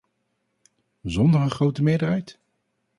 [1.03, 2.39] Zonder een grote meerderheid?